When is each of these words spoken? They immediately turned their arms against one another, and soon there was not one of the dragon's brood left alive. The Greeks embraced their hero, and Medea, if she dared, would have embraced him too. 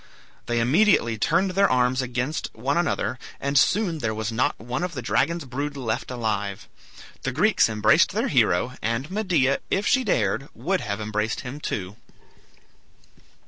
They 0.47 0.59
immediately 0.59 1.19
turned 1.19 1.51
their 1.51 1.69
arms 1.69 2.01
against 2.01 2.49
one 2.55 2.75
another, 2.75 3.19
and 3.39 3.55
soon 3.55 3.99
there 3.99 4.15
was 4.15 4.31
not 4.31 4.59
one 4.59 4.81
of 4.81 4.93
the 4.95 5.01
dragon's 5.03 5.45
brood 5.45 5.77
left 5.77 6.09
alive. 6.09 6.67
The 7.21 7.31
Greeks 7.31 7.69
embraced 7.69 8.11
their 8.11 8.27
hero, 8.27 8.73
and 8.81 9.11
Medea, 9.11 9.59
if 9.69 9.85
she 9.85 10.03
dared, 10.03 10.49
would 10.55 10.81
have 10.81 10.99
embraced 10.99 11.41
him 11.41 11.59
too. 11.59 11.97